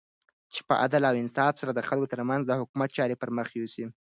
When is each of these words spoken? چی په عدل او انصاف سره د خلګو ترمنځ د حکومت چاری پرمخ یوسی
چی 0.53 0.61
په 0.67 0.73
عدل 0.83 1.01
او 1.09 1.15
انصاف 1.21 1.53
سره 1.61 1.71
د 1.73 1.79
خلګو 1.87 2.11
ترمنځ 2.13 2.41
د 2.45 2.51
حکومت 2.61 2.89
چاری 2.97 3.19
پرمخ 3.21 3.47
یوسی 3.59 3.85